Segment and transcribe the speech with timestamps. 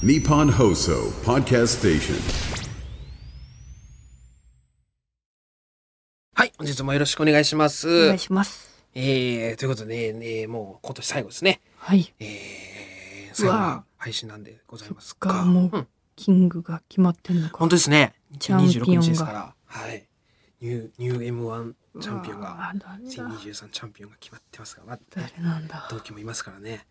[0.00, 2.14] Nippon Hoso Podcast Station.
[6.36, 8.04] はい、本日もよろしくお願いします。
[8.04, 8.86] お願いします。
[8.94, 11.60] えー、ということで、ね、もう今年最後ですね。
[11.78, 12.14] はい。
[12.20, 15.44] えー、最後の配信なんでございますがが。
[15.44, 17.58] もう、うんキングが決まってんのか。
[17.58, 18.14] 本当ですね。
[18.38, 19.54] チャンピオンが26日ですから。
[19.66, 20.06] はい。
[20.60, 25.88] ニュー、ニュー M1 チャンピオンが、うわー誰だ2023チャンピオンが決まってますが、まあ、誰なんだ。
[25.90, 26.86] 同期もいますからね。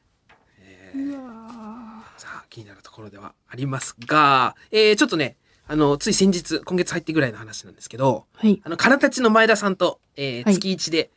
[2.17, 5.35] さあ、気になるところではありますが、えー、ちょっとね、
[5.67, 8.61] あの、つい先日、今月入ってぐらいの話なんですけど、ーはい。
[8.63, 11.09] あの、からたちの前田さんと、えーはい月一で、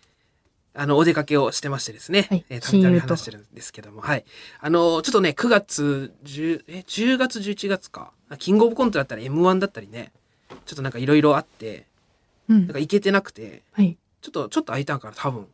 [0.74, 2.26] あの、お出かけをしてましてですね。
[2.28, 4.24] はいえーたびたび話してるんですけども、はい。
[4.60, 8.12] あの、ちょっとね、9月、10、え、10月、11月か。
[8.38, 10.12] キングオブコントだったり M1 だったりね、
[10.66, 11.86] ちょっとなんかいろいろあって、
[12.48, 12.78] うんなんか。
[12.80, 13.96] 行けてなくて、はい。
[14.20, 15.46] ちょっと、ちょっと空いたんから多分。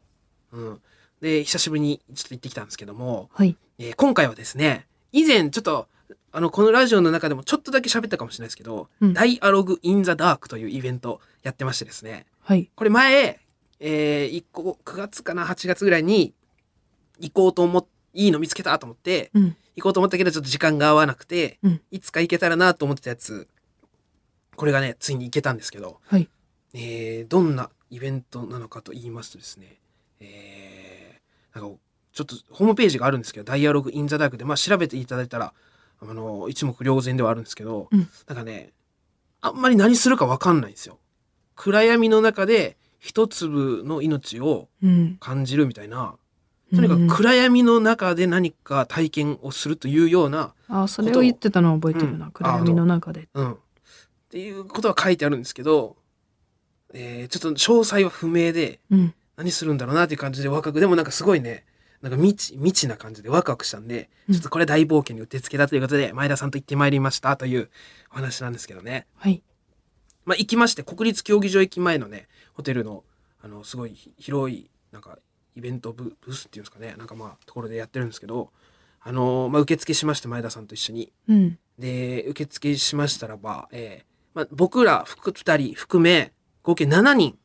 [0.52, 0.80] うん。
[1.26, 3.56] で、久しぶりにちょっと行ってきたんですけども、はい。
[3.78, 5.88] えー今回はですね、以前ちょっと、
[6.30, 12.70] あの、このラジオの中でもちょっとだけ喋ったかもしれないですけど、うんダイアログ・イン・ザ・ダークというイベントやってましてですね、はい。
[12.76, 13.40] これ前、
[13.80, 16.32] えー、行こう、9月かな、8月ぐらいに
[17.18, 19.56] 行こうと思っ、いいの見つけたと思って、うん。
[19.74, 23.48] 行こうと思ったけどちょっと時間が合わなくて、うんいつか行けたらなと思ってたやつ、
[24.54, 26.28] これがね、ついに行けたんですけど、はい。
[26.72, 29.80] えー、どんなイベントなのかと言いますとですね、
[30.20, 30.85] えー、
[31.56, 31.78] なんか、
[32.12, 35.52] ちょっとホームページがあるんですけど、ダイアログインザダークで、まあ調べていただいたら、
[36.00, 38.72] あの、一目瞭然ではあるんですけど、うんなんかね、
[39.40, 40.98] あんまり何するかわかんないんですよ。
[41.54, 45.16] 暗闇の中で一粒の命をうん。
[45.18, 46.16] 感じるみたいな、
[46.74, 52.30] とにかうんく暗闇の中で何か体験をするというような、あ、それを言ってたのは覚えてるうんな。
[52.30, 53.28] 暗闇の中で。
[53.34, 53.52] うん。
[53.52, 53.56] っ
[54.28, 55.96] ていうことは書いてあるんですけど、
[56.92, 59.14] えー、ちょっと詳細は不明で、うん。
[59.36, 60.80] 何するんだろうなっていう感じでワクワク。
[60.80, 61.64] でもなんかすごいね、
[62.02, 67.70] なんか未知、未知な感じでワクワクしたんで、うんちょっとこれ大冒険にうってつけだということで、前田さんと行ってまいりましたという
[68.10, 69.06] お話なんですけどね。
[69.16, 69.42] はい。
[70.24, 73.04] まあ行きまして、国立競技場駅前のね、ホテルの、
[73.42, 75.18] あの、すごい広い、なんか、
[75.54, 78.50] イベントブブースっていうんですかね、なんかまあ、ところでやってるんですけど、
[79.00, 81.12] あのまあ、受付しまして、前田さんと一緒に。
[81.28, 81.58] うん。
[81.78, 86.32] で、受付しましたらば、えーまあ、僕ら含2人含め、
[86.62, 87.38] 合計7人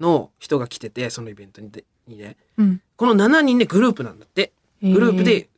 [0.00, 2.36] の人が来てて、そのイベントにでにね。
[2.56, 2.82] うん。
[2.96, 4.52] この7人でグループなんだって。
[4.82, 5.48] えーグループで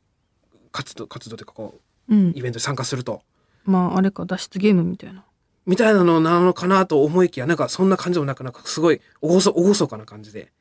[0.70, 2.42] 活動、活動というかこう、うんイ。
[2.42, 3.22] ベントに参加すると。
[3.64, 5.24] まあ、あれか、脱出ゲームみたいな。
[5.66, 10.53] みたいなのなのかなと思いきや、なんかそんな感じでもなく、なんかすごい、おごそ、おごそかな感じで、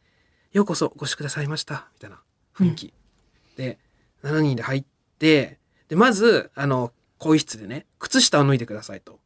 [0.52, 2.20] ようこそお越しくださいました、みたいな
[2.56, 2.94] 雰囲気。
[3.56, 3.78] で、
[4.24, 4.86] 7人で入っ
[5.20, 5.60] て、
[5.90, 9.20] で、まず、あの、更衣室でね、靴下を脱いでくださいと。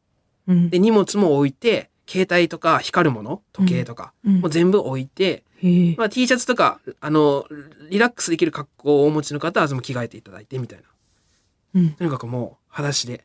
[0.46, 0.70] うん。
[0.70, 5.44] で、荷物も置いて、携帯とか光るもの、時計とか、うんもう全部置いて。
[5.96, 7.46] まあ T シャツとか、あの、
[7.90, 10.84] リラックスできる格好をお持ちの方は、もう着替えていただいて、みたいな。
[11.74, 11.90] うん。
[11.90, 13.24] とにかくもう、裸足で、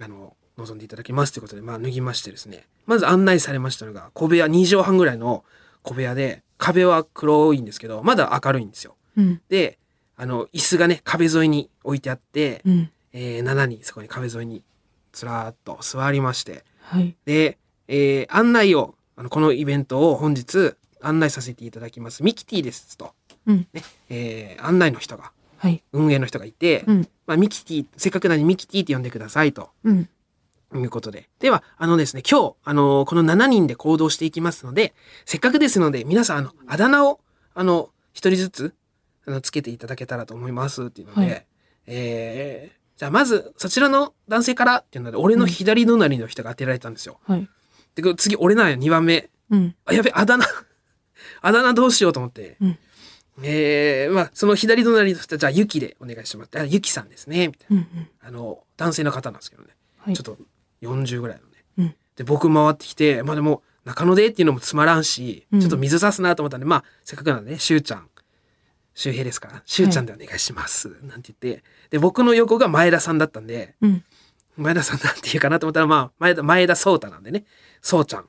[0.00, 2.66] あの、望んでいただきますということで、まあ脱ぎましてですね。
[2.86, 5.44] まず案内されましたのが、小部屋、2畳半ぐらいの
[5.82, 8.96] 小部屋で、壁は黒いんですけど、まだ明るいんですよ。
[9.16, 9.42] うん。
[9.48, 9.78] で、
[10.16, 12.90] あの、椅子がね、壁沿いに置いてあって、うん。
[13.12, 14.64] えー7人そこに壁沿いに、
[15.12, 17.14] つらーっと座りまして、はい。
[17.26, 17.58] で、
[17.88, 22.22] えー案内を、あの、このイベントを本日案内させていただきます。
[22.22, 23.12] ミキティですと、
[23.46, 23.66] うん。
[23.72, 25.82] ね、えー案内の人が、はい。
[25.92, 27.08] 運営の人がいて、うん。
[27.26, 30.08] まあ、ミキティ、せっかくなのにミキティって呼んでくださいとうん。
[30.74, 31.28] いうことで。
[31.38, 37.20] では、あのですね、今日、あのこの7人で行動していきますので、せっかくですので、皆さん、あの、あだ名を、
[37.54, 38.74] あの、一人ずつ、
[39.26, 41.46] あの、つけていただけたらと思いますっていうので、はい
[41.86, 47.20] えーじゃあまず、そちらの男性からっていうので、俺の左隣の人が当てられたんですよ。
[47.26, 47.46] はい。
[47.96, 49.28] で、次、俺なんよ、2番目。
[49.50, 49.74] うん。
[49.84, 50.46] あ、やべ、あだ名。
[51.42, 52.56] あだ名どうしようと思って。
[52.60, 52.78] うん
[53.42, 56.50] えー、まあ、その左隣の人は、じゃあ、ゆきでお願いします。
[56.58, 57.48] あ、ゆきさんですね。
[57.48, 57.76] みたいな。
[57.76, 57.98] うん。
[57.98, 58.08] うん。
[58.22, 59.76] あの、男性の方なんですけどね。
[59.98, 60.14] はい。
[60.14, 60.38] ちょっと
[60.80, 61.64] 40ぐらいのね。
[61.78, 61.94] うん。
[62.16, 68.08] で、僕回ってきて、まあでも、中野でっていうのもつまらんし、うんちょっと水差すなと思ったんで、まあ、せっかくなんでね、しゅうちゃん、
[68.94, 70.88] 周平ですから、しゅうちゃんでお願いします。
[71.02, 74.04] なんて言って、で、僕の横が前田さんだったんで、うん。
[74.56, 77.44] 前田さんなんて言うかなと思ったら、まあ、前田、前田壮太なんでね、
[77.86, 78.24] そうちゃん。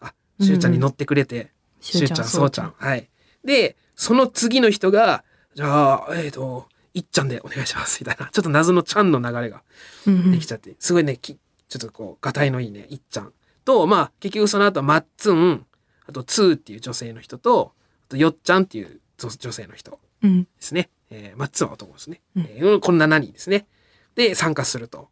[0.00, 2.74] あ、しゅうちゃんに乗ってくれて、しゅうちゃん、そうちゃん。
[2.78, 3.10] はい。
[3.44, 5.22] で、その次の人が、
[5.54, 8.30] じゃあ、えっ、と、いっちゃんでお願いします、みたいな。
[8.32, 9.62] ちょっと謎のちゃんの流れが
[10.06, 10.32] うん。
[10.32, 11.36] できちゃって、すごいね、き
[11.68, 13.34] ちょっとこう、がたいのいいね、いっちゃん。
[13.66, 15.66] と、まあ、結局その後はマッツン、
[16.06, 17.74] あと、ツーっていう女性の人と、
[18.06, 20.44] あと、よっちゃんっていう女女性の人うん。
[20.44, 20.88] ですね。
[21.10, 22.22] えー、マッツンは男ですね。
[22.34, 23.66] うんえーこの7人ですね。
[24.14, 25.10] で、参加すると。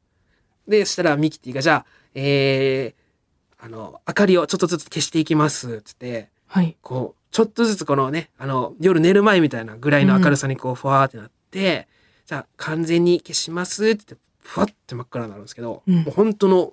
[0.67, 3.08] で、そしたらミキティが、じゃあ、えー、
[3.69, 6.77] あの、明かりをちょっとずつ消していきます、って言って、はい。
[6.81, 11.87] こう、ちょっとずつこのね、あの、夜寝る前みたいなぐらいの明るさにこう、ふわーってなって、
[12.25, 15.97] じゃあ、完全に消しますって言って、ふわって真っ暗になるんですけど、うん。
[15.97, 16.73] もう本当の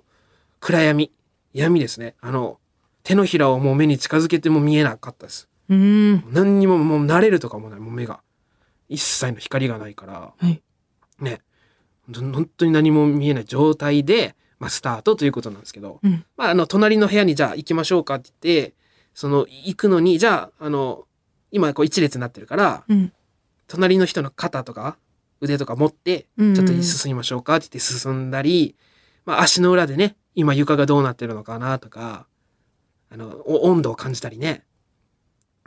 [0.60, 1.12] 暗闇
[1.52, 2.14] 闇ですね。
[2.20, 2.58] あの
[3.02, 5.48] 手のひらをもう目に近づけても見えなかったです。
[5.68, 6.24] うん。
[6.32, 7.80] 何にももう慣れるとかもない。
[7.80, 8.20] もう目が。
[8.88, 10.32] 一切の光がないから。
[10.36, 10.62] はい。
[11.20, 11.40] ね。
[12.12, 16.24] 本当に何も見えない状態で、まあ、スタートということなんですけど、うん。
[16.36, 18.74] まあ、あの隣の部屋にじゃあ行きましょうかって言って
[19.14, 21.04] その行くのにじゃああの
[21.50, 23.12] 今こう一列になってるからうん。
[23.68, 24.96] 隣の人の肩とか
[25.40, 28.76] 腕とか持ってうんちょっと進みましょうかって言って進んだり、
[29.24, 32.26] まあ、足の裏でね今床がどうなってるのかなとか
[33.10, 34.64] あのお温度を感じたりね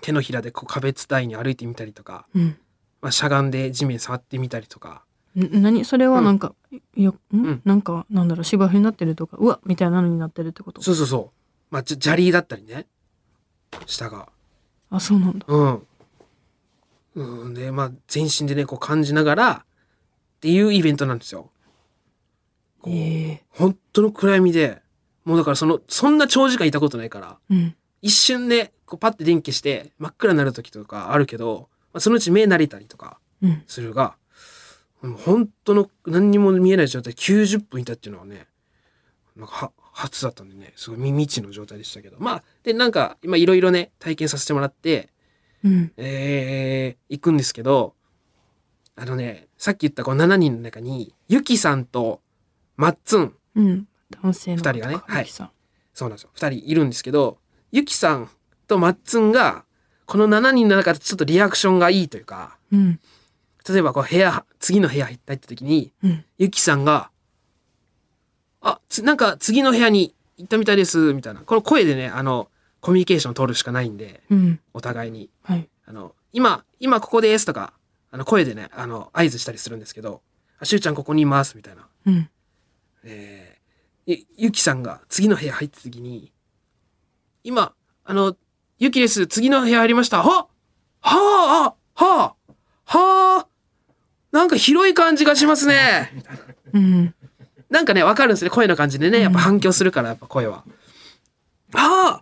[0.01, 2.57] 手のひらでこう壁伝いに歩いてみたりとか、うん。
[3.01, 4.99] まあ、しゃがんで地面触ってみたりとかん
[5.35, 5.85] 何？
[5.85, 6.53] それはなんか、
[6.95, 7.61] いや、ん、うん。
[7.65, 10.81] なんか、なんだろう、芝生になってるとか、うわみたいなのになってるってこと？
[10.81, 11.73] そうそうそう。
[11.73, 12.87] まあじゃ砂利だったりね。
[13.85, 14.27] 下が。
[14.89, 15.45] あ、そうなんだ。
[15.47, 15.87] うん。
[17.15, 21.51] うん、で、まあ、全身でね、こう感じながら、っていうイベントなんですよ。
[22.81, 23.43] こうええ。
[23.49, 24.81] 本当の暗闇で、
[25.25, 27.75] もうだからその、そんな長時間いたことないから、うん。
[28.01, 33.63] 一瞬で、こうパッて電気して、真っ暗になる時とかあるけど、まあ、そのうち目慣れたりとかうん。
[33.67, 34.15] するが、もう
[35.01, 38.47] 本当の何にも見えない状態で90分いたっていうのはね、
[39.35, 42.17] なんかは初だったんでね、すごい未知の状態でしたけど。
[42.19, 45.09] まあ、で、なんか、今いろいろね、体験させてもらって、
[45.63, 45.91] うん。
[45.97, 47.95] えー、行くんですけど、
[48.95, 52.21] あのね、さっき言ったこの7人の中に、ゆきさんと
[52.75, 53.87] まっつん、うん。
[54.21, 56.29] 男性の二人がねはいそうなんですよ。
[56.35, 57.39] 2人いるんですけど、
[57.71, 58.29] ゆきさん
[58.67, 59.65] とまっつんが、
[60.05, 62.99] この7人の中でちょっとリアクションがいいというか、うん。
[63.71, 66.25] 例えばこう部屋、次の部屋入った時に、うん。
[66.37, 67.11] ゆきさんが、
[68.61, 71.41] あ、つなんか次の部屋に行ったみたいです、みたいな。
[71.41, 72.49] この声でね、あの、
[72.81, 74.59] コミュニケーション取るしかないんで、うん。
[74.73, 75.29] お互いに。
[75.43, 75.69] はい。
[75.85, 77.73] あの、今、今ここですとか、
[78.11, 80.21] あの、声でね、あの、合図したりするんですけど、
[80.59, 81.87] あ、しゅうちゃんここにいます、みたいな。
[82.05, 82.29] うん。
[83.03, 86.31] えー、ゆ、ゆきさんが次の部屋入った時に、
[87.43, 87.73] 今、
[88.03, 88.35] あの、
[88.77, 90.23] ゆきです、次の部屋入りました。
[90.23, 90.47] はは
[91.01, 92.53] あ、あ、はあ、
[92.85, 93.47] はあ、
[94.31, 96.11] なんか広い感じがしますね。
[96.73, 97.13] うん。
[97.69, 98.49] なんかね、わかるんですね。
[98.49, 99.19] 声の感じでね。
[99.19, 100.63] やっぱ反響するから、やっぱ声は。
[101.73, 102.21] は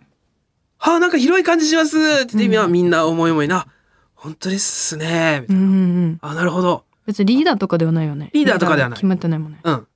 [0.78, 3.66] はあ、なんか広い感じしますって言って、うんみんな思い思いな、
[4.14, 5.40] 本当ですね。
[5.42, 5.62] みたいな。
[5.62, 6.18] うんうんうん。
[6.20, 6.84] あ、なるほど。
[7.06, 8.30] 別にリーダーとかではないよね。
[8.32, 9.60] リーダーとかではない決まってないもんね。
[9.64, 9.86] うん。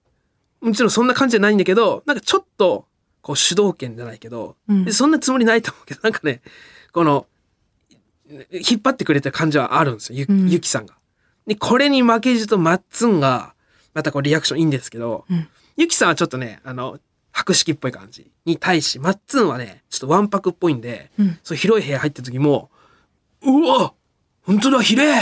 [0.62, 2.86] もちろんそんな感じじゃないんだけど、なんかちょっと、
[3.20, 6.40] こう主導権じゃないけど、うんでそんなつもりないと思うけど、なんかね、
[6.92, 7.26] この、
[8.50, 10.94] 引っ張ってくれてる感じはあるんですよ、ゆ,、うんゆきさんが。
[11.46, 13.54] で、これに負けじとマッツンが、
[13.94, 15.48] またこうリアクションいいんですけど、うん。
[15.76, 16.98] ゆきさんはちょっとね、あの、
[17.32, 21.38] 博識っぽい感じに対し、マッツンはね、ちょっとわんぱくっぽいんで、うん。
[21.42, 22.70] そう広い部屋入った時も、
[23.42, 23.94] うわ
[24.42, 25.12] 本当だ、広い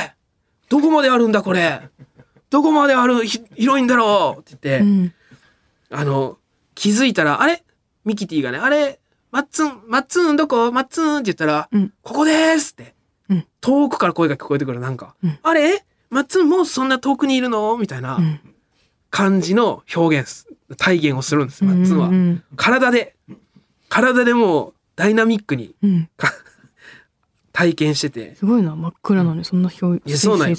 [0.69, 1.81] どこまであるんだ、これ
[2.51, 5.15] どこまである、ひ広いんだろうって言って、うん。
[5.91, 6.39] あの、
[6.75, 7.65] 気づいたら、あれ？
[8.05, 8.99] ミキティがね、あれ？
[9.31, 10.73] マッツン、マッツンどこ？
[10.73, 11.93] マッツンって言ったら、うん。
[12.03, 12.95] ここですって、
[13.29, 13.47] うん。
[13.61, 15.39] 遠くから声が聞こえてくる、なんか、うん。
[15.43, 15.85] あれ？
[16.11, 17.77] マッツンもうそんな遠くにいるの？
[17.79, 18.41] みたいなうん。
[19.11, 20.47] 感じの表現す、
[20.77, 22.09] 体現をするんですよ、マッツンは。
[22.09, 23.17] うん体で、
[23.89, 26.09] 体でもうダイナミックにうん。
[27.53, 30.55] 体験してて、すごいな、真っ暗なのにそんな表いやそうなん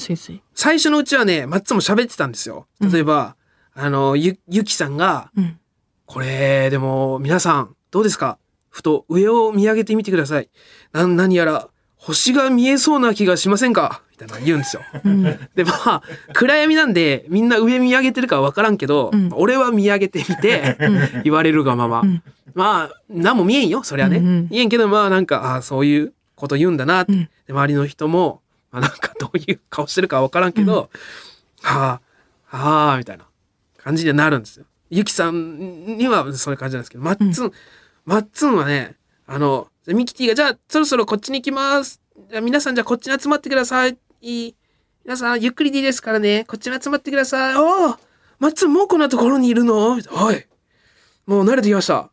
[0.53, 2.67] 最初のうちはね、マッツンも喋ってたんですよ。
[2.81, 3.35] 例えば、
[3.73, 5.57] あの、ゆ、ゆきさんが、うん。
[6.05, 8.37] これ、でも、皆さん、どうですか？
[8.69, 10.49] ふと上を見上げてみてください。
[10.91, 14.01] な、何やら、星が見えそうな気がしませんか？
[14.10, 14.81] みたいな言うんですよ。
[15.03, 15.23] うん。
[15.23, 16.01] で、まあ、
[16.33, 20.77] 暗闇なんで、みんな上見上げてるかわからんけど、うん俺は見上げてみて、
[21.23, 22.01] 言われるがまま。
[22.01, 22.23] ん
[22.53, 24.17] まあ、何も見えんよ、そりゃね。
[24.17, 27.13] うんうん見えんけど、まあ、なんか、ああ、そういうこと言うんだなって。
[27.13, 30.89] うんで周りの人も、まあ、なんかどういう顔してるかわからんけど、
[31.61, 31.99] は
[32.49, 33.25] あ、はあ、みたいな
[33.77, 34.65] 感じになるんですよ。
[34.89, 37.51] ゆきさんにはそういう感じなんですけど、マッツン、
[38.05, 38.95] マッツンはね、
[39.27, 42.01] あの、ミキティが、じゃあ、そろそろこっちに行きます。
[42.29, 43.97] じゃあ皆さん、じゃあこっちに集まってください。
[44.21, 44.55] いい
[45.03, 46.45] 皆さん、ゆっくりでいいですからね。
[46.47, 47.55] こっちに集まってください。
[47.55, 47.95] おお
[48.39, 49.99] マッツン、もうこんなところにいるの？
[49.99, 50.47] はい。
[51.25, 52.11] もう慣れてきました。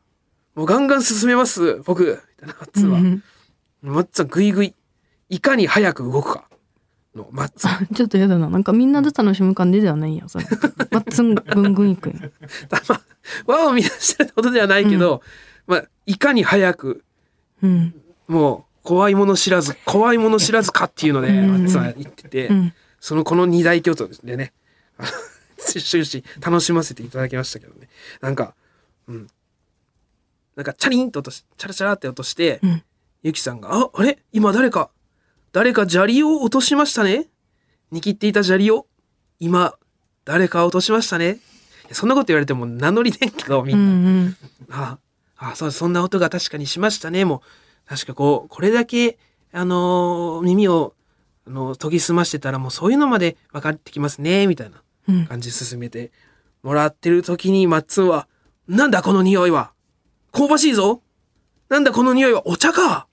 [0.55, 2.21] もうガンガン進めます、僕。
[2.41, 2.99] みたいな、マッツンは。
[2.99, 3.23] うん
[3.83, 4.75] マッツンはグイグイ。
[5.29, 6.49] いかに早く動くか。
[7.15, 7.71] の、マッツン。
[7.71, 8.49] あちょっとやだな。
[8.49, 10.47] なんかみんなで楽しむ感じではないんや、それ。
[10.91, 12.31] マッツンぐんぐんいくんや。
[12.89, 13.01] まあ、
[13.47, 15.23] 輪を乱してることではないけど、
[15.67, 17.05] まあ、いかに早く、
[17.63, 17.95] うん。
[18.27, 22.73] もう、怖いもの知らず、 怖いもの知らずかっていうので、うんマッツンは言ってて、うん。
[23.01, 24.55] そのこの二大巨頭でね、
[25.59, 27.89] 終始楽しませていただきましたけどね。
[28.23, 28.55] なんか、
[29.07, 29.27] うん。
[30.57, 32.83] なんか、チャリンと落とし、チャラチャラって落として、うん。
[33.23, 34.19] ゆきさんが、あ、あれ？
[34.33, 34.91] 今誰か、
[35.53, 37.27] 誰か砂利を落としましたね？
[37.93, 38.87] 握っていた砂利を、
[39.39, 39.75] 今、
[40.25, 41.39] 誰か落としましたね？
[41.93, 44.37] そんなこと言われても名乗りでんけどみうんな、ん
[44.69, 44.99] あ
[45.39, 47.41] あそうそんな音が確かにしましたねもう
[47.89, 49.19] 確かこうこれだけ
[49.53, 50.95] あのー耳を
[51.47, 55.27] あの研ぎ澄ましてたらもうそういうのまで分かってきますねみたいなうん。
[55.27, 56.13] 感じで進めて
[56.63, 58.29] もらってる時にマッツンは
[58.69, 59.73] 「なんだこの匂いは？
[60.33, 61.01] 香ばしいぞ？
[61.71, 63.07] なんだこの匂いはお茶か？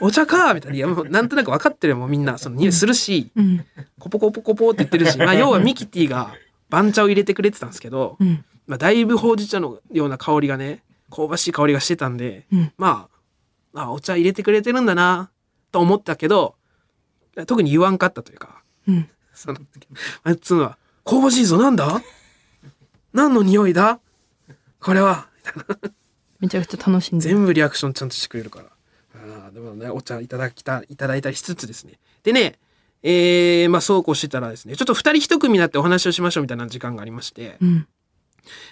[0.00, 2.38] お茶か」みたいな「いやもうなんとなく分かってるよもうみんな。
[2.38, 3.64] その匂いするしうん。
[3.98, 6.32] コポコポコポって言ってるし、 まあ、要はミキティが
[6.70, 8.44] 番茶を入れてくれてたんですけど、うん。
[8.66, 10.82] まあ、だいぶほうじ茶のような香りがね
[11.14, 12.72] 香ばしい香りがしてたんで、うん。
[12.78, 13.08] ま
[13.74, 15.30] ああお茶入れてくれてるんだな
[15.72, 16.56] と思ったけど
[17.46, 18.62] 特に言わんかったというか。
[18.88, 19.08] うん。
[19.32, 19.58] その
[20.24, 22.02] あいつは「香ばしいぞなんだ？
[23.12, 24.00] 何の匂いだ？
[24.80, 25.90] これは」みたいな
[26.40, 27.34] めちゃくちゃ楽しんでる。
[27.36, 28.66] 全部リアクションちゃんとしてくれるから。
[29.14, 31.98] あーでもね、お茶いただきた、いただいたりしつつですね。
[32.22, 32.58] でね、
[33.02, 37.88] えー、まあそうこうしてたらですね、ちょっと二人一組になってお話をしましょうみたいな時間がありまして、うん。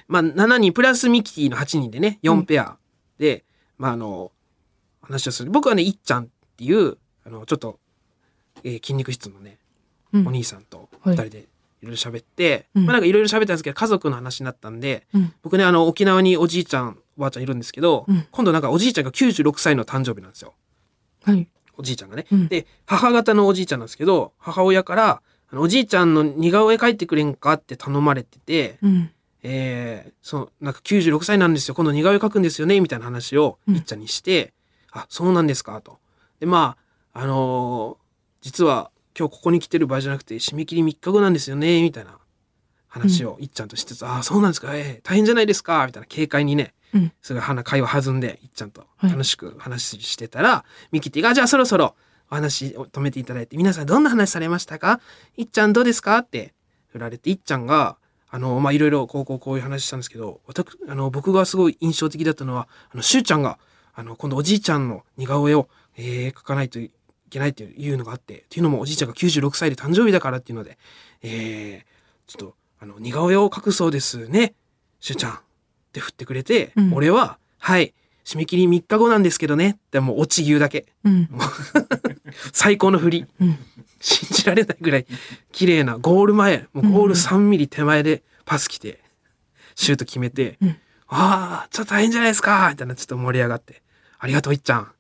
[0.07, 2.77] まあ7人プラスミキティの8人でね、4ペア。
[3.19, 3.45] で、
[3.77, 4.33] まああの、
[5.09, 5.51] 話をする。
[5.51, 6.97] 僕はね、いっちゃんっていう、
[7.27, 7.79] あの、ちょっと、
[8.65, 9.59] えー筋肉質のね、
[10.13, 10.29] うん。
[10.29, 11.17] お兄さんとはい。
[11.17, 12.87] 二人でいろいろ喋って、うん。
[12.87, 15.33] まあなんかいろいろ喋ったんですけど、家族の話になったんで、うん。
[15.43, 18.27] 僕ね、あの、沖縄におじいちゃん、おばあちゃんいるんですけど、うん。
[18.31, 20.55] 今度なんかおじいちゃんが96歳の誕生日なんですよ。
[21.25, 21.49] はい。
[21.77, 22.27] おじいちゃんがね。
[22.31, 22.49] うん。
[22.49, 29.11] で、母方のおじいちゃんなんですけど、母親から、あのおじいちゃんの似顔絵描いてくれんかって頼まれてて、うん。
[29.45, 31.75] えー、そう、なんか96歳なんですよ。
[31.75, 33.77] 今度似顔絵描くんですよね、みたいな話を、うん。
[33.77, 34.53] いっちゃんにして、
[35.01, 35.99] あ、そうなんですか、と。
[36.41, 36.77] で、ま
[37.13, 38.09] あ、あのー
[38.41, 42.19] 実は今日ここに来てる場合じゃなくて、締め切り3日後なんですよね、みたいな
[42.87, 47.13] 話をいっちゃんとしつつ、あ、そうなんですか、えー大変じゃないですか、みたいな軽快にね、うん。
[47.21, 49.11] すごい話会話弾んでいっちゃんとはい。
[49.11, 51.97] 楽しく話してたら、ミキティがじゃあそろそろ
[52.31, 55.01] お話を止めていただいて皆さんどんな話されましたか
[55.37, 56.55] いっちゃんどうですかって
[56.89, 57.97] 振られていっちゃんが
[58.31, 63.59] あのまあいろいろこうこうこういう話したんですけど私あの僕がすごい印象的だったのはあのしゅうちゃんが
[63.99, 66.93] あの今度おじいちゃんの似顔絵を、えー描かないとい
[67.31, 70.79] けないっていうのがあってっていうのもおじいちゃんが96歳で誕生日だからっていうので、
[71.23, 74.55] えーちょっとあの似顔絵を描くそうですね
[75.01, 75.37] しゅうちゃんっ
[75.93, 76.95] て振ってくれて、うん。
[76.95, 80.87] 俺は「はい締め切り3日後なんですけどね」ってもうオチ言うだけ。
[81.05, 81.29] うん。
[82.53, 83.27] 最高の振り。
[83.41, 83.59] うん。
[84.01, 85.07] 信じられないぐらい
[85.51, 89.01] 綺麗なゴール前もうゴール3ミリ手前でパス来て
[89.75, 90.69] シュート決めて「うん。
[91.09, 93.83] ああちょっと大変じゃないですか」みたいなちょっと盛り上がって
[94.19, 94.93] 「ありがとういっちゃん。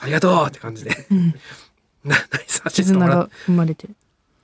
[0.00, 1.06] ありがとう」って感じで。
[1.10, 1.34] うん。
[2.04, 3.88] なナイスアシスト絆もら生まれて。
[3.88, 3.94] て、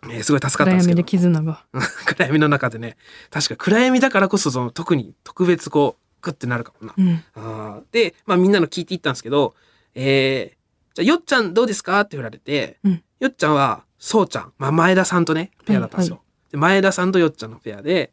[0.05, 1.05] えーすごい助かった暗闇でんですけど。
[1.05, 1.65] 絆が。
[2.07, 2.97] 暗闇の中でね。
[3.31, 6.95] 確か暗闇だからこそその特に特別こうグッてなるかもな。
[6.97, 7.25] うん。
[7.35, 7.83] あー。
[7.93, 9.55] で、まあ、みんなの聞いていったんですけど、
[9.95, 13.03] えー、じゃあよっちゃんどうですかって振られて、うん。
[13.21, 16.17] よっちゃんはそうちゃん、まあ、前田さんとねペアだったんですよ。
[16.17, 16.53] はい。
[16.53, 18.13] で前田さんとよっちゃんのペアで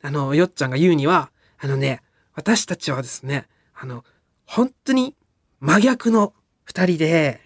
[0.00, 2.02] あのよっちゃんが言うにはあのね
[2.34, 4.04] 私たちはですねあの
[4.46, 5.14] 本当に
[5.62, 7.40] 真逆の二人で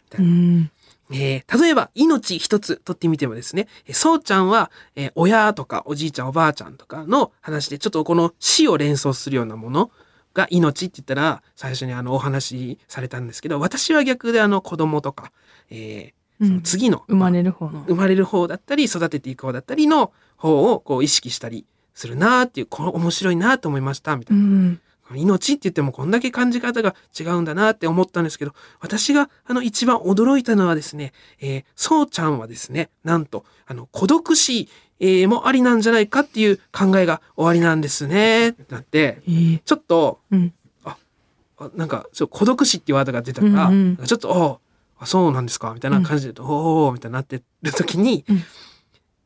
[1.12, 9.90] えー例えば命一つ取ってみてもですね、えーそうちゃんは、えー親とかおじいちゃんおばあちゃんとかの話でちょっとこの死を連想するようなもの
[10.34, 15.30] が命って言ったら最初にあのお話しされたんですけど私は逆であの子供とか、
[15.70, 17.80] えーその次の、生まれる方の。
[17.88, 24.42] 生まれる方だったり育てていく方だったりの方をこう意識したりするなーっていうこの面白いなと思いましたみたいな。
[24.42, 24.46] う。
[24.46, 24.80] ん
[25.14, 38.54] 命って言ってもこんだけ感じ方が違うんだなって思ったんですけど、私があの一番驚いたのはですね、えー、そうちゃんはですね、なんと、あの、孤独死、えーもありなんじゃないかっていう考えが終わりなんですね。
[38.70, 39.62] なって、えー。
[39.62, 40.54] ちょっと、うん。
[40.84, 44.58] あなんか、そう孤独死ってワードが出たから、うんうんちょっと、おう
[44.98, 48.42] あそうなんですかみたいな感じで、おおみたいになってる時に、うん。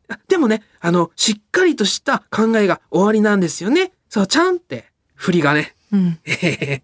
[0.09, 3.93] あでもね、あの、しっかりとした考えが終わりなんですよね。
[4.09, 4.90] そうちゃんって、
[5.21, 6.19] 振りがね、うん。
[6.25, 6.31] え
[6.81, 6.83] ー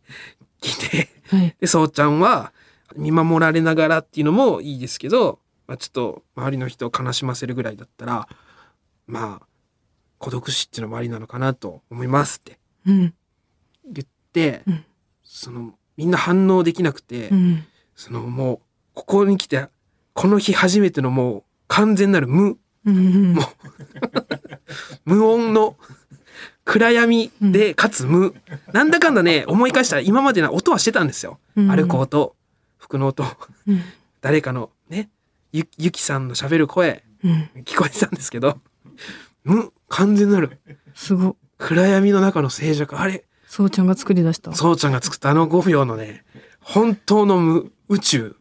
[0.60, 1.56] 来て、はい。
[1.58, 2.52] で、そうちゃんは
[2.94, 8.28] 見守られながらっていうのもいいですけど、まあ、ちょっと周りの人を悲しませるぐらいだったら、
[9.06, 9.46] まあ、
[10.18, 12.58] 孤独死っていうのもありなのかなと思いますって。
[12.86, 13.14] うん。
[13.90, 14.84] 言って、うん。
[15.24, 17.64] その、みんな反応できなくて、うん。
[17.94, 18.60] そのもう、
[18.92, 19.66] ここに来て、
[20.12, 23.32] この日初めてのもう完全なる無、うん。
[23.32, 23.42] も
[25.06, 25.78] 無音の
[26.66, 28.34] 暗闇でかつ無、
[28.72, 31.68] なんだかんだね思い返したら今までな音はしてたんですよ、うん。
[31.68, 32.34] 歩く音
[32.76, 33.24] 服の音。
[33.68, 33.82] うん。
[34.20, 35.08] 誰かのね
[35.52, 37.50] ゆゆきさんの喋る声うん。
[37.64, 38.58] 聞こえてたんですけど
[39.44, 39.72] 無。
[39.88, 40.58] 完全なる。
[40.94, 41.30] すご。
[41.30, 42.96] っ暗闇の中の静寂。
[42.96, 43.24] あれ。
[43.46, 44.52] そうちゃんが作り出した。
[44.52, 46.24] そうちゃんが作ったあの5秒のね
[46.60, 47.72] 本当の無。
[47.88, 48.36] 宇宙。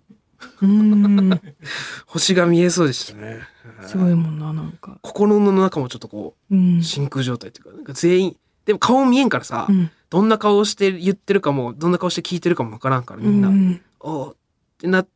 [0.64, 1.40] うん。
[2.08, 4.98] 星が見えそうでしたね、うんすごいもんななんか。
[5.02, 6.80] 心の中もちょっとこうん。
[6.80, 9.92] う真空状態っていうかなんか全員でも顔見えんからさ、うん。
[10.10, 14.36] どんな顔して言ってるかもどんな顔して聞いてるかもわからんからみんな、うんおーっ
[14.78, 15.08] てなっ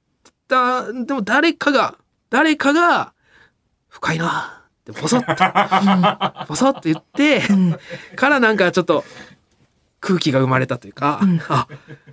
[0.47, 1.95] たでも誰かが
[2.29, 3.13] 誰かが
[3.87, 6.45] 深いなってボソッと。
[6.47, 7.77] ボソッと言って、うん。
[8.15, 9.03] からなんかちょっと
[9.99, 11.41] 空気が生まれたというか、うん。
[11.49, 11.67] あ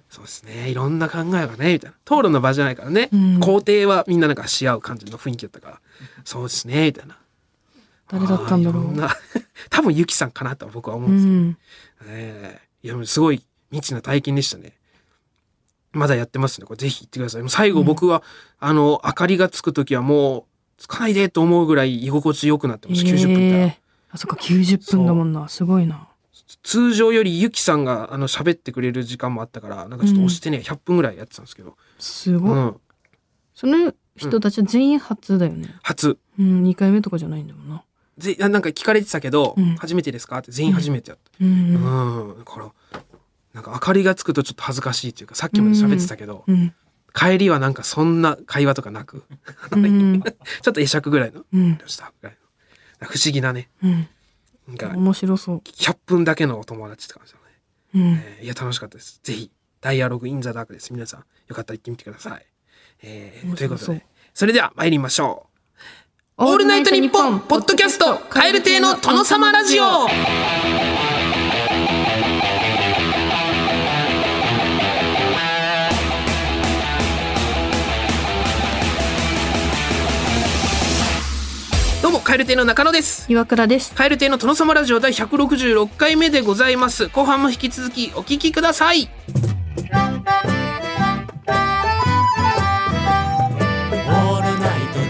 [0.09, 0.71] そうですね。
[0.71, 1.97] いろんな考えがねみたいな。
[2.05, 3.39] 討論の場じゃないからね、うん。
[3.39, 5.81] 肯定はみんななんかし合う感じの雰囲気だったから
[6.25, 7.19] そうですねみたいな。
[8.09, 8.83] 誰だったんだろう。
[8.83, 9.17] あーいろんな。
[9.71, 11.27] 多分ゆきさんかなと僕は思ううんです
[12.05, 12.17] けど、ん。
[12.19, 14.75] ええいやすごい未知な体験でしたね。
[15.93, 16.67] まだやってますね。
[16.67, 17.43] これぜひ行ってください。
[17.43, 18.23] もう最後僕は、
[18.61, 20.45] あの明かりがつく時はもう
[20.77, 25.49] つかないでと思うぐらい居心地良くなってます、90分いたらええあそっか90分だもんな。
[25.49, 26.07] すごいな
[26.63, 32.77] 通常よりゆきさんがあの喋ってくれる時間もあったからなんかちょっと押してね、100分ぐらいやってたんですけど、すごい、うん、
[33.55, 35.75] その人たちは全員初だよね。
[35.83, 36.19] 初。
[36.39, 37.83] うん2回目とかじゃないんだもんな。
[38.19, 39.77] ぜあなんか聞かれてたけど、うん。
[39.77, 41.31] 初めてですかって全員初めてやった。
[41.41, 41.75] うん。
[42.29, 42.73] うん、だから、
[43.53, 46.75] なんか明かりがつくとちょっと恥ずかしいっていうか、さっきまで喋ってたけど、うん。
[47.15, 49.25] 帰りはなんかそんな会話とかなく、
[49.73, 50.21] うん。
[50.23, 51.79] ちょっと会釈ぐらいの、うん。
[51.87, 52.39] したぐらい
[53.01, 53.09] の。
[53.09, 54.09] 不思議なね、うん
[54.69, 57.45] なんか面白そう100分だけのお友達って感じだね。
[57.95, 59.21] うんえーいや、楽しかったです。
[59.23, 60.93] ぜひ、ダイアログインザダークです。
[60.93, 62.47] 皆さん、よかったら行ってみてください。
[63.03, 65.47] えーということで、それでは参りましょ
[66.39, 66.45] う。
[66.45, 69.85] オールナイトニッポンポッドキャストカエル亭の殿様ラジオ
[82.07, 83.27] どうも、カエル亭の中野です。
[83.29, 87.09] 岩倉ですカエル亭の殿様ラジオ第166回目でございます。
[87.09, 89.03] 後半も引き続きお聞きください。
[89.03, 89.11] オー
[94.41, 95.03] ルナイトン」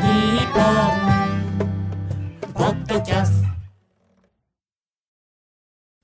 [2.57, 3.43] ポッドキャス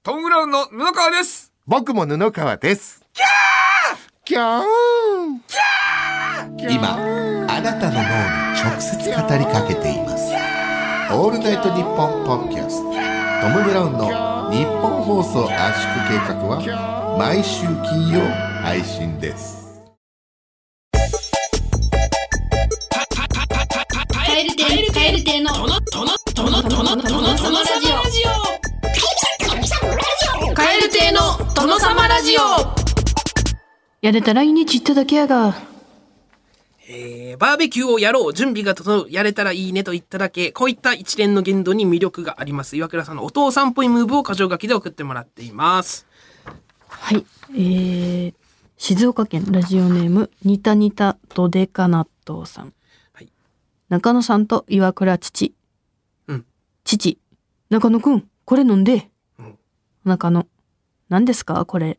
[0.03, 3.03] トトム・ブラウンの布川です僕も布川です。
[3.15, 4.65] キャーキャー
[6.71, 6.99] 今、
[7.49, 8.09] あなたの脳に
[8.61, 9.05] 直接語
[9.39, 10.35] りかけています。
[11.11, 12.85] オールナイトニッポンポッドキャスト。
[13.43, 18.21] トム・ブラウンの日本放送圧縮計画は毎週金曜
[18.63, 19.61] 配信です。
[24.15, 28.23] カエル亭のトノトノトノトノトノトノラジ
[30.49, 32.41] オカエル亭の殿様ラジオ
[34.01, 35.72] やれたらいいねちっただけやが
[36.95, 42.77] えーバーベキューをやろう準備が整うやれたらいいねと言っただけこういった一連の言動に魅力があります。
[42.77, 46.07] 岩倉さんのお父さんっぽいムーブを箇条書きで送ってもらっています。
[46.89, 47.25] はい。
[47.53, 48.35] えー、
[48.77, 52.75] 静岡県ラジオネームニタニタドデカ納豆さん、
[53.15, 53.33] はい。
[53.89, 55.55] 中野さんと岩倉父、
[56.29, 56.45] うん。
[56.85, 57.19] 父。
[57.71, 59.59] 中野くんこれ飲んで、うん。
[60.05, 60.47] 中野。
[61.09, 61.99] 何ですかこれ。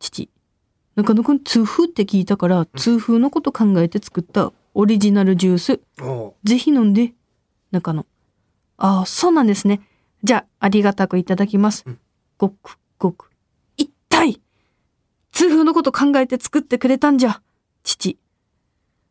[0.00, 0.30] 父
[0.96, 7.12] 中野くん痛風って聞いたから痛風のこと考えて作ったオリジナルジュースおぜひ飲んで。
[7.70, 8.06] 中野。
[8.76, 9.80] ああ、そうなんですね。
[10.22, 11.84] じゃあ、ありがたくいただきます。
[11.86, 11.98] うん
[12.42, 13.30] ごく、ごく。
[13.76, 14.40] 一体
[15.30, 17.40] 痛風のこと考えて作ってくれたんじゃ。
[17.84, 18.18] 父。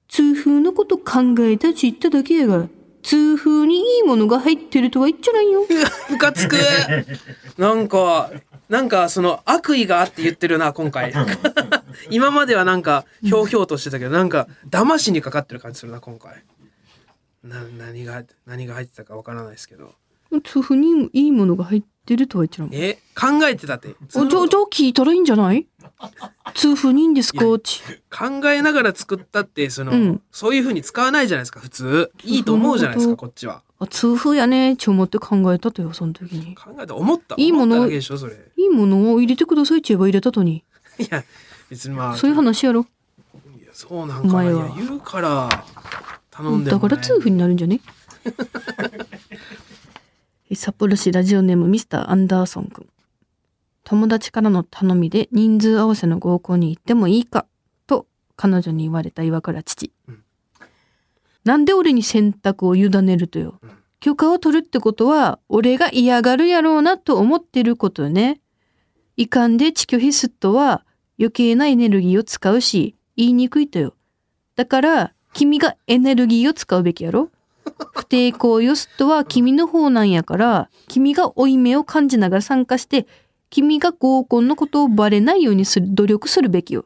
[0.10, 2.68] 痛風のこと考えたち言っただけやが、
[3.04, 5.66] 痛風にいいものが入ってるとは言っちゃないよ。
[6.12, 6.58] ムカつく
[7.58, 8.32] なんか
[8.72, 11.14] なんかその悪意があって言ってるな今回。
[12.10, 16.46] 今まではなんかひょうひょうとしてたけどなんか騙しにかかってる感じするな今回。
[17.44, 19.94] な何が何が入ってたかわからないですけど。
[20.46, 22.82] 痛風にいいものが入ってるとは言っちゃない。
[22.82, 23.90] え考えてたって。
[23.90, 25.68] あじゃあ、じゃあ聞いたらいいんじゃない？
[26.54, 27.40] 痛風にいいんですか？
[27.62, 27.82] ち。
[28.10, 30.22] 考えながら作ったってその、うん。
[30.32, 32.12] そういう風に使わないじゃないですか普通。
[32.24, 36.56] いいと思うじゃないですかこっちはあ、痛風やねち思って考えたとよ、その時に。
[36.56, 37.36] 考えて思った？
[37.38, 40.64] いいもの思っただけでしょそれいいものを入れてくださいって言えば入れたとに。
[41.00, 41.24] いや
[41.70, 42.82] 別にまあそういう話やろ。
[42.82, 45.50] いやそうなんかないやお前は言うから
[46.30, 47.80] 頼んでだから痛風になるんじゃね？
[50.50, 52.88] え札幌市ラジオネームミスターアンダーソン君。
[53.84, 57.46] 友達からの頼みで人数合わせの合コンに行ってもいいか
[57.88, 59.92] と彼女に言われた岩倉父。
[60.08, 60.24] うん
[61.44, 63.60] なんで俺に選択を委ねるとよ？
[63.62, 63.70] うん
[64.02, 68.42] 許可を取るってことは俺が嫌がるやろうなと思ってることよね。
[69.16, 70.84] 遺憾で地拒否すっとは
[71.20, 73.94] 余計なエネルギーを使うし言いにくいとよ。
[74.56, 77.30] だから君がエネルギーを使うべきやろ？
[77.94, 83.06] 不抵抗よすとは君の方なんやから君が負い目を感じながら参加して
[83.52, 86.86] 君が合コンのことをバレないようにする努力するべきよ。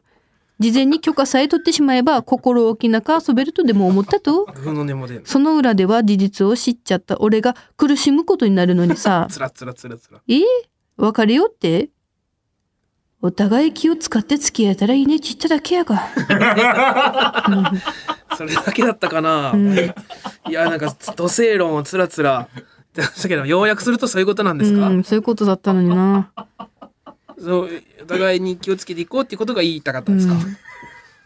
[0.58, 4.46] 事前に許可さえ取ってしまえば心置きなく遊べるとでも思ったと。
[5.24, 9.26] その裏では事実を知っちゃった俺が苦しむことになるのにさ。
[9.30, 10.20] つらつらつらつら。
[10.28, 10.36] え？
[10.36, 10.42] ー、
[10.96, 11.90] 別れようって？
[13.22, 16.00] お互い気を使って付き合えたらいいねって言っただけやが。
[18.36, 19.54] それだけだったかな、
[20.48, 22.48] いやなんか土星論をつらつら。
[22.54, 26.30] 言ってましたけど要約するとそういうことなんですか、うん、そういうことだったのにな。
[27.38, 27.70] そう
[28.02, 30.34] お互いに気をつけていこうっていうことが言いたかったんですか、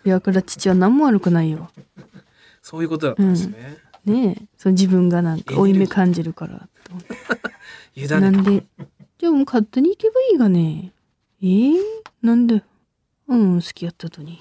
[0.05, 1.70] 岩倉父は何も悪くないよ。
[2.62, 6.68] そういうことだったんですね、ねえ、そう自分がなんか負い目感じるから。
[6.85, 6.92] と。
[7.94, 8.64] 委ねなんで、
[9.18, 10.92] じゃあもう勝手に行けばいいがね。
[11.42, 11.77] えー、
[12.23, 12.62] なんで？
[13.29, 14.38] うん、好きやったのに。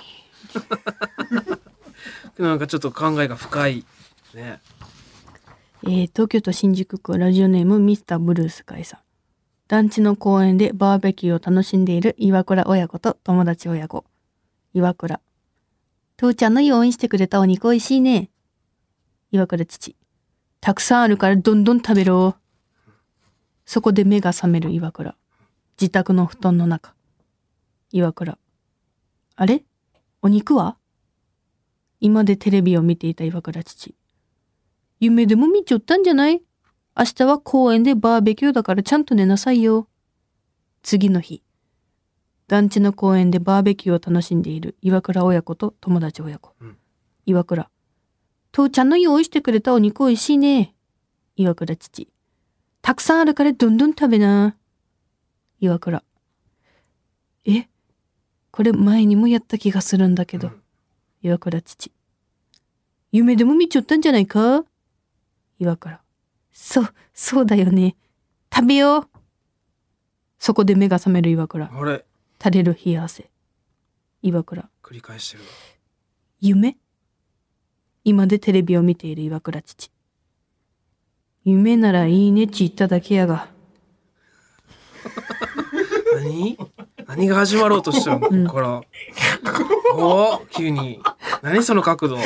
[2.40, 3.86] なんかちょっと考えが深い。
[4.34, 4.60] ね。
[5.84, 9.00] えー東京都新宿区ラジオネームミスターブルースカイさん。
[9.70, 14.04] 団地の公園でバーベキューを楽しんでいる岩倉親子と友達親子。
[14.74, 15.22] 岩倉。
[16.18, 18.32] 父ちゃんの用意してくれたお肉おいしいね。
[19.32, 19.96] 岩倉父。
[20.60, 22.36] たくさんあるからどんどん食べろ。
[23.64, 25.16] そこで目が覚める岩倉。
[25.80, 26.96] 自宅の布団の中。
[27.92, 28.40] 岩倉。
[29.36, 29.64] あれ？
[30.24, 30.78] お肉は？
[32.00, 33.94] 今でテレビを見ていた岩倉父。
[35.00, 36.42] 夢でも見ちゃったんじゃない？
[37.00, 39.88] 明日は公園でバーベキューだからちゃんと寝なさいよ。
[40.84, 41.42] 次の日。
[42.50, 46.54] 団地の公園でバーベキューを楽しんでいる岩倉親子と友達親子。
[46.60, 46.78] うん
[47.26, 47.70] 岩倉。
[48.52, 50.76] 父ちゃんの用意してくれたお肉おいしいね。
[51.38, 52.10] 岩倉父。
[52.82, 54.58] たくさんあるからどんどん食べな。
[55.62, 56.04] 岩倉。
[57.46, 57.70] え？
[58.52, 60.52] これ前にもやった気がするんだけど。
[61.22, 61.94] 岩倉父。
[63.14, 64.66] 夢でも見ちゃったんじゃないか？
[65.60, 66.02] 岩倉。
[66.62, 67.96] そう、そうだよね。
[68.54, 69.08] 食べよう。
[70.38, 71.72] そこで目が覚める岩倉。
[71.74, 72.04] あれ
[72.38, 73.32] 垂れる冷や汗。
[74.22, 74.70] 岩倉。
[74.84, 75.50] 繰り返してるわ
[76.42, 76.76] 夢？
[78.04, 79.90] 今でテレビを見ている岩倉父。
[81.46, 83.48] 夢ならいいねち言っただけやが。
[86.16, 86.58] 何？
[87.08, 88.50] 何が始まろうとしてるの？
[88.50, 88.84] ここから、
[89.96, 91.02] お急に
[91.42, 92.18] 何その角度？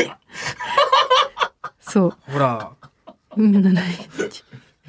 [1.79, 2.17] そう。
[2.31, 2.71] ほら
[3.37, 3.93] 夢ならい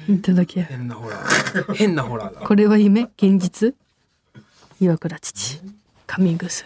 [0.09, 0.65] いただけや。
[0.67, 1.73] 変なホラー。
[1.73, 2.41] 変なホラーだ。
[2.41, 3.03] これは夢？
[3.17, 3.75] 現実？
[4.79, 5.61] 岩倉父。
[6.07, 6.65] 神ぐす。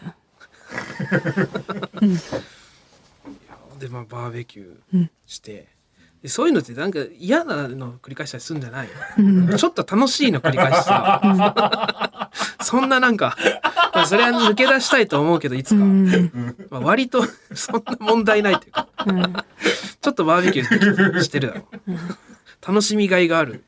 [3.80, 5.68] でまあバーベキューして、で
[6.26, 12.30] そういうのってなんか嫌なの繰り返したりするんじゃないの、ちょっと楽しいの繰り返しさ、
[12.62, 13.38] そんななんか、
[13.94, 15.86] まあ、それは抜け出したいと思うけどいつか、
[16.70, 17.24] まあ、割と
[17.56, 18.88] そんな問題ないというか、
[20.02, 23.64] ちょっとバーベキューしてるだろう、楽しみがいがある。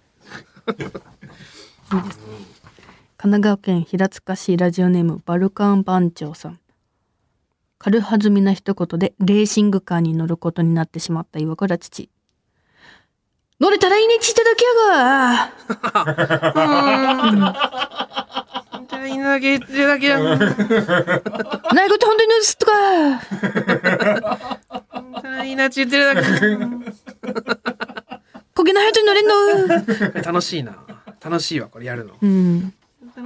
[3.17, 6.59] 神奈川県平塚市ラジオネームバルカン番長さん。
[7.77, 12.09] 軽はずみな一言でレーシングカーに乗ることになってしまった岩倉父
[13.61, 15.51] 乗れたらいいねちってだけやが
[19.05, 20.39] いいだけやんない
[21.89, 22.71] こと本当にすっとか。
[25.21, 26.21] じゃあいいなって言ってるだけ。
[28.55, 29.35] 焦げないハトに乗れんの。
[30.23, 30.75] 楽しいな。
[31.23, 32.15] 楽しいわこれやるの。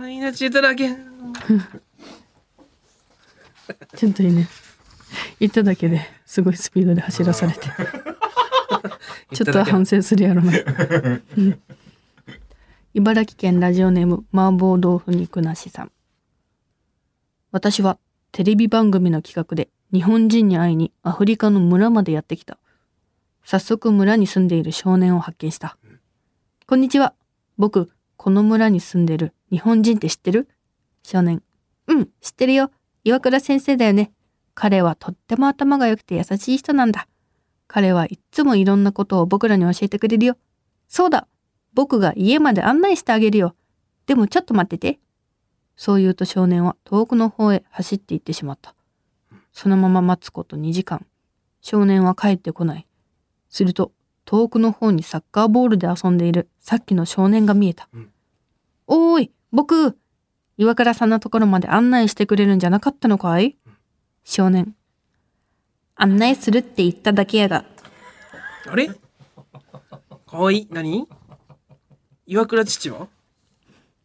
[0.10, 0.90] いいなって言ってるだけ。
[3.96, 4.50] ちょっといいね
[5.40, 7.70] 行っただけですごいスピードで走らされて
[9.34, 10.54] ちょっと反省するやろな、
[11.38, 11.62] うん。
[12.94, 15.92] 茨城県ラジオネーム麻婆豆腐肉なしさん。
[17.52, 17.98] 私は
[18.32, 22.58] テレビ番組の企画で日本人に会いにアフリカの村までやってきた。
[23.44, 25.78] 早速村に住んでいる少年を発見した、
[26.68, 27.14] こんにちは。
[27.58, 29.34] 僕この村に住んでる。
[29.52, 30.50] 日本人って知ってる？
[31.04, 31.44] 少年。
[31.88, 32.72] うん知ってるよ。
[33.04, 34.12] 岩倉先生だよね。
[34.56, 37.08] 彼はとっても頭が良くて優しい人なんだ。
[37.68, 40.38] 彼はいっつもいろんなことを僕らに教えてくれるよ。
[40.88, 41.28] そうだ
[41.74, 43.56] 僕が家まで案内してあげるよ。
[44.06, 45.00] でもちょっと待ってて。
[45.76, 48.76] そう言うと少年は遠くの方へ走って行ってしまった。
[49.52, 51.06] そのまま待つこと2時間。
[51.62, 52.88] 少年は帰ってこない。
[53.50, 53.92] すると
[54.26, 57.90] 遠くの方にサッカーボールで遊んでいるさっきの少年が見えた。
[57.94, 58.12] うん
[58.88, 59.98] おーい、僕
[60.58, 63.58] 岩倉さんのところまで案内してくれるんじゃなかったのかい？
[64.24, 64.76] 少年。
[65.98, 67.64] 案内するって言っただけやが。
[68.68, 68.90] あれ？
[70.28, 70.64] かわい？
[70.64, 71.08] い何？
[72.26, 73.08] 岩倉父は？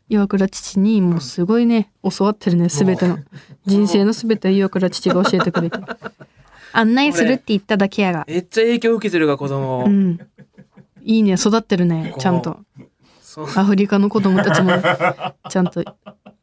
[0.09, 3.18] 岩倉父にもうすごいね、教わってるね、すべての。
[3.66, 5.85] 人生のすべてを岩倉父が教えてくれてる。
[6.72, 8.24] 案内するって言っただけやが。
[8.29, 10.20] めっちゃ影響受けてるが子供、うん。
[11.03, 12.59] いいね、育ってるね、ちゃんと。
[13.20, 14.72] そうアフリカの子供たちも、
[15.50, 15.83] ちゃんと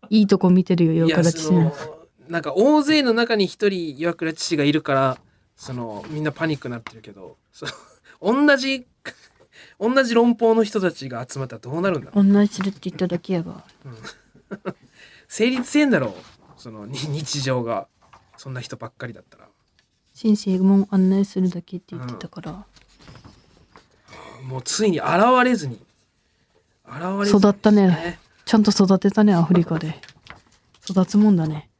[0.09, 1.73] いいとこ見てるよ、岩いやそ倉父のの。
[2.27, 5.17] なんか大勢の中に一人岩倉父がいるから
[5.57, 7.65] そのみんなパニックになってるけどそ
[8.21, 8.87] の同じ
[9.79, 12.19] 同じ論法の人たちが集まったらどうなるんだろう？
[12.19, 13.65] 案内するって言っただけやが。
[15.27, 16.13] 成立せんだろう？
[16.55, 17.87] そのに日常が。
[18.37, 19.47] そんな人ばっかりだったら。
[20.13, 22.65] 先生も案内するだけって言ってたから、
[24.43, 25.07] もうついに現
[25.43, 25.83] れずに。
[26.85, 28.19] 現れずに育ったね。
[28.45, 29.99] ちゃんと育てたねアフリカで。
[30.87, 31.71] 育つもんだね。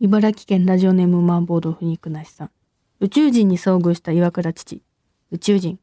[0.00, 2.50] 茨城県ラジオネーム麻婆豆腐肉なしさん
[3.00, 4.82] 宇宙人に遭遇した岩倉父。
[5.30, 5.78] 宇宙人。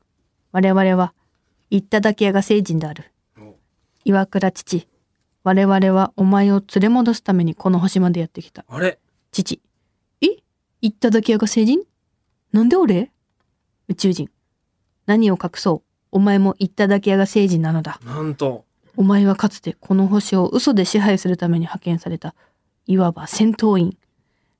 [0.52, 1.13] 我々は
[1.69, 3.12] 言っただけ屋が聖人である。
[3.38, 3.56] お。
[4.06, 4.88] 岩倉父。
[5.43, 8.65] 我々はお前を連れ戻すためにこの星までやってきた。
[8.67, 9.00] あれ？
[9.32, 9.62] 父。
[10.21, 10.28] え？
[10.82, 11.82] 言っただけ屋が聖人？
[12.52, 13.12] なんで俺？
[13.88, 14.30] 宇宙人。
[15.06, 15.82] 何を隠そう？
[16.12, 18.00] お前も言っただけ屋が聖人なのだ。
[18.06, 18.65] なんと。
[18.97, 22.36] お前はかつてこの星を嘘で支配するために派遣された、
[22.86, 23.97] いわば戦闘員。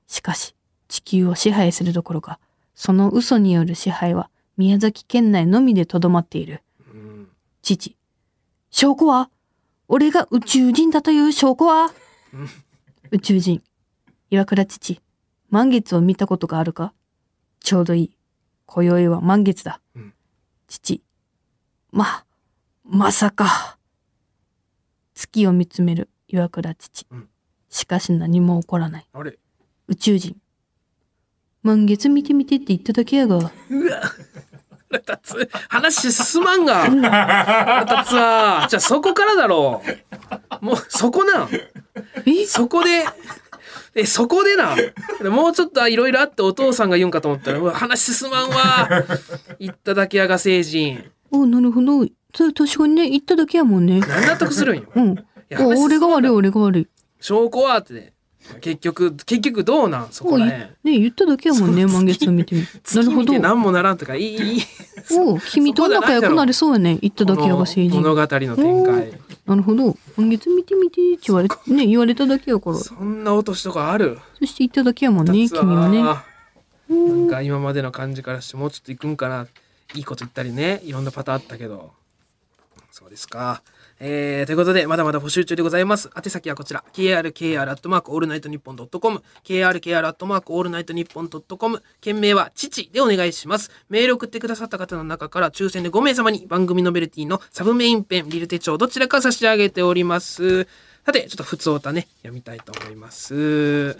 [0.06, 0.54] しかし、
[0.92, 2.38] 地球を支配するどころか、
[2.74, 4.28] その嘘による支配は
[4.58, 6.62] 宮崎県内のみでとどまっている。
[6.86, 7.28] うん
[7.62, 7.96] 父。
[8.70, 9.30] 証拠は
[9.88, 11.90] 俺が宇宙人だという証拠は？
[12.34, 12.48] うん
[13.10, 13.62] 宇宙人。
[14.28, 15.00] 岩倉父。
[15.48, 16.92] 満月を見たことがあるか？
[17.60, 18.16] ちょうどいい。
[18.66, 19.80] 今宵は満月だ。
[19.96, 20.12] うん
[20.68, 21.02] 父。
[21.90, 22.26] ま、
[22.84, 23.78] まさか。
[25.14, 27.06] 月を見つめる岩倉父。
[27.10, 27.28] うん
[27.70, 29.06] しかし何も起こらない。
[29.14, 29.38] あれ？
[29.88, 30.36] 宇宙人。
[31.62, 33.36] 満月見てみてって言っただけやが。
[33.36, 33.50] うわ。
[34.90, 35.50] 腹立つ。
[35.68, 36.82] 話進まんが。
[36.82, 38.66] 腹立つわ。
[38.68, 39.82] じゃあそこからだろ
[40.60, 40.64] う。
[40.64, 41.44] もうそこな。
[41.44, 41.48] ん
[42.26, 42.46] え？
[42.46, 43.04] そこで。
[43.94, 44.76] えそこでな。
[45.30, 49.04] もうちょっといろいろあってお父さんが言うんかと思ったらうわ話進まんわ。
[49.58, 51.10] 言っただけやが成人。
[51.30, 52.06] おなるほど。
[52.34, 54.00] それ確かにね、言っただけやもんね。
[54.00, 54.84] 何納得するんよ。
[54.94, 55.14] うん。
[55.48, 56.88] やお俺が悪い、俺が悪い。
[57.20, 58.14] 証拠はって
[58.60, 62.62] 結局結局どうなんそこらへんね、言っただけやもんね、満月を見てみ。
[62.94, 63.38] なるほど。
[63.38, 64.62] 何もならんとかいいいい
[65.12, 66.98] お君と仲良くなれそうやね。
[67.00, 68.00] 言っただけやが成人。
[68.00, 69.12] 物語の展開
[69.46, 69.96] なるほど。
[70.16, 72.76] 満月見てみてって言われ、ね、言われただけやから。
[72.76, 74.18] そそんな落としとかある？
[74.42, 76.02] して言っただけやもんね、君はね。
[76.02, 79.46] なんか今までの感じからしてもうちょっと行くんかな
[79.94, 81.92] いいこと言ったりねいろんなパターンあったけど
[82.90, 83.62] そうですか
[84.04, 86.10] えー、ということでまだまだ募集中でございます。
[86.16, 86.82] 宛先はこちら。
[86.92, 93.70] krkr アットマークオールナイトニッポンドットコム krkr アットマークオールナイトニッポンドットコム件名は父でお願いします。
[93.88, 100.66] メール送ってくださった方の中から抽選で5名様に番組ノベルティのサブメインペンリル手帳どちらか差し上げております。
[101.06, 103.96] さてちょっと普通歌ね読みたいと思います。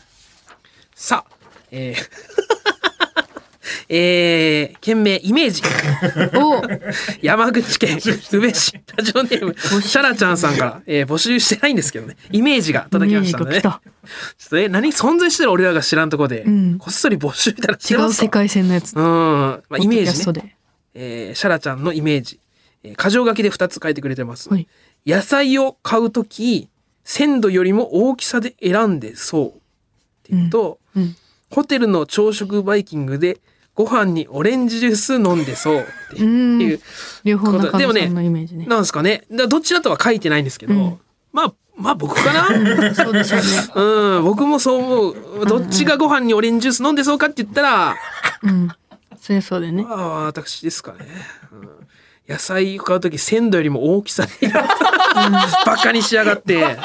[0.96, 1.34] さあ
[1.70, 2.51] えー
[3.88, 5.62] えー、件名イメージ。
[6.36, 6.62] お。
[7.20, 12.16] 山口県宇部市ラジオネームシャラちゃんさんから、えー募集してないんですけどね。
[12.30, 13.92] イメージが届きましたので、イメージが来た
[14.38, 16.78] ちょっとえ何存在してる俺らが知らんとこで、うん。
[16.78, 18.94] こっそり募集みたい違う世界線のやつ。
[18.94, 20.56] うん、まあ、イメージね、で。
[20.94, 22.40] えーシャラちゃんのイメージ、
[22.82, 24.66] えー、箇条書きで2つ書いてくれてます、はい。
[25.06, 26.68] 野菜を買うとき
[27.04, 29.48] 鮮度よりも大きさで選んでそう。
[29.48, 29.52] っ
[30.24, 31.16] ていうと、うん。
[31.50, 33.40] ホテルの朝食バイキングで
[33.74, 36.80] ご飯にオレンジジュース飲んでそうっていう。
[37.24, 38.66] 両方中のイメージね。
[38.66, 39.24] なんですかね。
[39.30, 41.00] だどっちだとは書いてないんですけど、うん。
[41.32, 42.94] まあまあ僕かな？
[42.94, 43.46] そうでしょうね。
[43.74, 44.24] うん。
[44.24, 45.46] 僕もそう思う。
[45.46, 47.96] どっちがご飯にオレンジジュース飲んでそうかって言ったら、
[48.42, 48.68] うん。
[49.18, 49.84] そりゃそうだよね。
[49.84, 50.98] まあ私ですかね、
[51.52, 51.68] うん。
[52.28, 54.32] 野菜を買う時鮮度よりも大きさで
[55.64, 56.76] バカにしやがって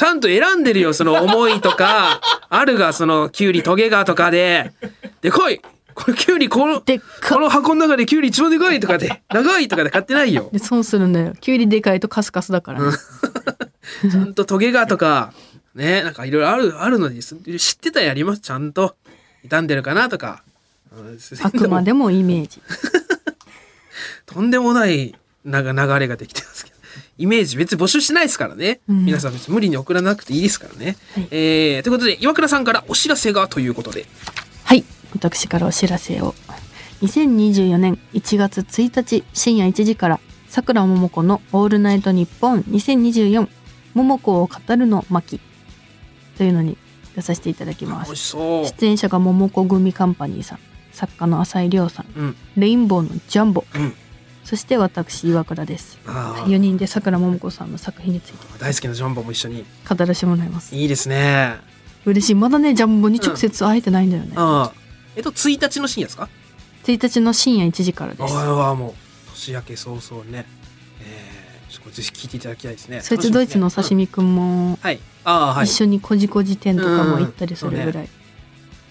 [0.00, 4.72] ちゃんと選んでるよその 思いとかあるがそのきゅうりトゲがとかで。
[5.20, 5.60] で来い。
[5.92, 9.22] これきゅうりこのこの箱の中できゅうり一番でかいとかで。
[9.28, 10.48] 長いとかで買ってないよ。
[10.52, 11.34] で、損するんだよ。
[11.38, 12.80] きゅうりでかいとカスカスだから。
[12.80, 12.92] ね。
[14.10, 15.34] ちゃんとトゲがとか
[15.74, 18.40] ねなんかいろいろあるあるのに知ってたらやります。
[18.40, 18.96] ちゃんと。
[19.42, 20.42] 傷んでるかなとか。
[20.96, 21.18] うん。
[21.42, 22.62] あくまでもイメージ。
[24.24, 26.69] とんでもないなが流れができてますけど
[27.20, 29.04] イメージ別に募集しないですからね、うん。
[29.04, 31.28] 皆さん別に無理に送らなくていいですからね、はい。
[31.30, 34.06] えーということで岩倉さんからお知らせがということで。
[34.64, 34.84] はい。
[35.12, 36.34] 私からお知らせを。
[37.02, 43.48] 2024年1月1日深夜1時から、さくらももこのオールナイトニッポン2024
[43.92, 45.40] ももこを語るの巻
[46.38, 46.78] というのに
[47.14, 48.34] 出させていただきます。
[48.34, 50.58] 出演者がももこ組カンパニーさん、
[50.92, 52.36] 作家の浅井亮さん、うん。
[52.56, 53.92] レインボーのジャンボ、うん
[54.44, 55.98] そして私岩倉です。
[56.06, 58.38] あ4人でさくらももこさんの作品について。
[58.38, 59.64] ー大好きなジャンボも一緒に。
[59.88, 60.74] 語らせてもらいます。
[60.74, 61.56] いいですね。
[62.04, 62.34] 嬉しい。
[62.34, 64.32] まだね、ジャンボに直接会えてないんだよね。
[64.36, 64.72] あ。
[64.74, 64.80] ー
[65.16, 66.28] えっと1日の深夜ですか
[66.84, 68.34] ？1日の深夜1時からです。
[68.34, 68.94] ああもう
[69.30, 70.46] 年明け早々ね、
[71.02, 73.00] えちょっとこれぜひ聞いていただきたいですね。
[73.00, 75.00] そいつドイツの刺身くんもはい。
[75.24, 75.64] ああはい。
[75.66, 78.08] 一緒にこじこじ店とかも行ったりするぐらい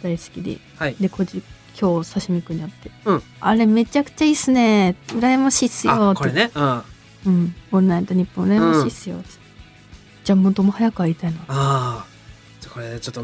[0.03, 0.95] 大好きで、はい。
[0.99, 1.41] でこじ
[1.79, 3.23] 今日刺身くんに会って、うん。
[3.39, 4.95] あれめちゃくちゃいいっすね。
[5.07, 6.13] 羨ましいっすよ。
[6.15, 6.51] これね。
[6.53, 6.61] うん。
[6.61, 6.83] あ
[7.25, 9.39] うん「オールナイトニッポン羨ましいっすよ」つって
[10.23, 11.39] じゃあもっとも早く会いたいな。
[11.47, 12.05] ああ
[12.69, 13.23] これちょっと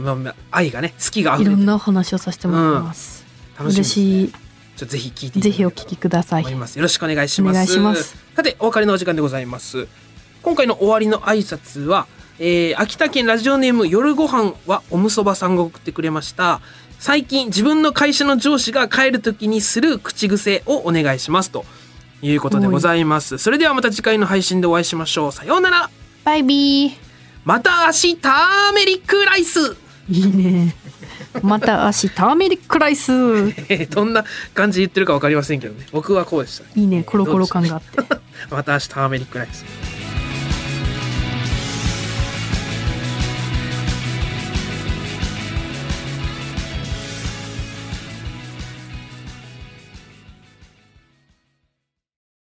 [0.51, 3.23] 愛がね好きが溢いろんなお話をさせてもらいます、
[3.59, 4.33] 楽しみです、ね、嬉しい。
[4.75, 6.41] ちょぜひ聞いてぜひお聞きください。
[6.41, 7.51] 思いますよろしくお願いします。
[7.51, 8.17] お願いします。
[8.35, 9.87] さてお別れのお時間でございます。
[10.41, 12.07] 今回の終わりの挨拶は、
[12.39, 16.59] えー秋田県ラジオネーム夜ご飯はおむそばさんが送ってくれました
[16.99, 21.65] 最近自分の会社の上司が帰る時にする口癖をお願いしますと
[22.21, 23.38] いうことでございます。
[23.38, 25.31] それではまた次回の配信でお会いしましょう。
[25.31, 25.89] さようなら。
[26.23, 26.91] バイビー。
[27.43, 29.75] また明日ターメリックライス。
[30.10, 30.75] いいね。
[31.41, 33.12] また明日ターメリックライス。
[33.12, 35.86] え ーどんな感じで言ってるか分かりませんけどね。
[35.91, 36.63] 僕はこうでした。
[36.79, 37.03] いいね。
[37.03, 37.97] コロコロ感があって。
[38.49, 39.63] また明日ターメリックライス